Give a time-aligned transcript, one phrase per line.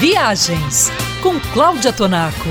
[0.00, 0.90] Viagens
[1.22, 2.48] com Cláudia Tonaco.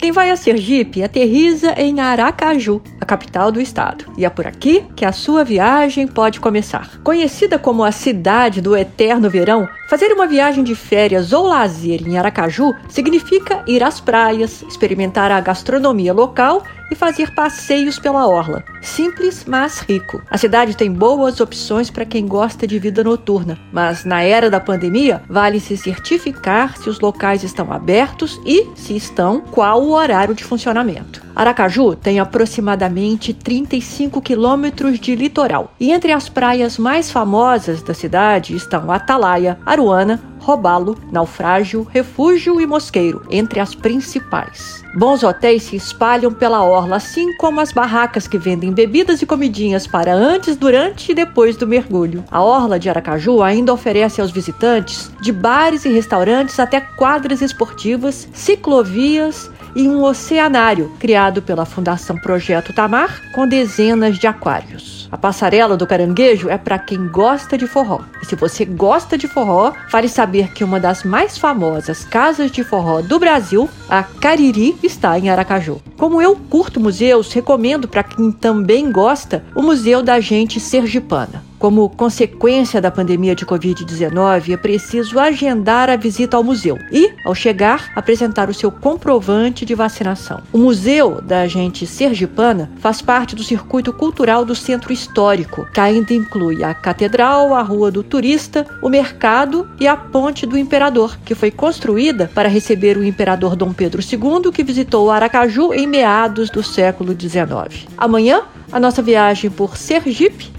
[0.00, 4.04] Quem vai a Sergipe aterriza em Aracaju, a capital do estado.
[4.18, 7.00] E é por aqui que a sua viagem pode começar.
[7.04, 12.18] Conhecida como a cidade do eterno verão, fazer uma viagem de férias ou lazer em
[12.18, 18.64] Aracaju significa ir às praias, experimentar a gastronomia local e fazer passeios pela orla.
[18.82, 20.22] Simples, mas rico.
[20.30, 24.60] A cidade tem boas opções para quem gosta de vida noturna, mas na era da
[24.60, 30.34] pandemia, vale se certificar se os locais estão abertos e, se estão, qual o horário
[30.34, 31.22] de funcionamento.
[31.34, 38.54] Aracaju tem aproximadamente 35 quilômetros de litoral e entre as praias mais famosas da cidade
[38.54, 44.82] estão Atalaia, Aruana, Robalo, Naufrágio, Refúgio e Mosqueiro, entre as principais.
[44.96, 49.86] Bons hotéis se espalham pela orla, assim como as barracas que vendem bebidas e comidinhas
[49.86, 52.24] para antes, durante e depois do mergulho.
[52.30, 58.28] A orla de Aracaju ainda oferece aos visitantes, de bares e restaurantes até quadras esportivas,
[58.32, 64.99] ciclovias e um oceanário criado pela Fundação Projeto Tamar com dezenas de aquários.
[65.10, 68.00] A passarela do caranguejo é para quem gosta de forró.
[68.22, 72.62] E se você gosta de forró, vale saber que uma das mais famosas casas de
[72.62, 75.80] forró do Brasil, a Cariri, está em Aracaju.
[75.96, 81.49] Como eu curto museus, recomendo para quem também gosta o Museu da Gente Sergipana.
[81.60, 87.34] Como consequência da pandemia de Covid-19, é preciso agendar a visita ao museu e, ao
[87.34, 90.40] chegar, apresentar o seu comprovante de vacinação.
[90.54, 96.14] O Museu da Gente Sergipana faz parte do circuito cultural do Centro Histórico, que ainda
[96.14, 101.34] inclui a Catedral, a Rua do Turista, o Mercado e a Ponte do Imperador, que
[101.34, 106.62] foi construída para receber o imperador Dom Pedro II, que visitou Aracaju em meados do
[106.62, 107.86] século XIX.
[107.98, 110.58] Amanhã, a nossa viagem por Sergipe